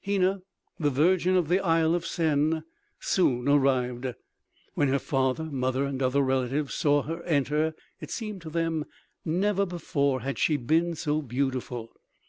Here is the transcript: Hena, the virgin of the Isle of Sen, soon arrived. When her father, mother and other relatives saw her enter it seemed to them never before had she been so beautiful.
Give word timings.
Hena, 0.00 0.40
the 0.80 0.90
virgin 0.90 1.36
of 1.36 1.46
the 1.46 1.60
Isle 1.60 1.94
of 1.94 2.04
Sen, 2.04 2.64
soon 2.98 3.46
arrived. 3.46 4.14
When 4.74 4.88
her 4.88 4.98
father, 4.98 5.44
mother 5.44 5.84
and 5.84 6.02
other 6.02 6.22
relatives 6.22 6.74
saw 6.74 7.02
her 7.02 7.22
enter 7.22 7.72
it 8.00 8.10
seemed 8.10 8.42
to 8.42 8.50
them 8.50 8.86
never 9.24 9.64
before 9.64 10.22
had 10.22 10.40
she 10.40 10.56
been 10.56 10.96
so 10.96 11.22
beautiful. 11.22 11.92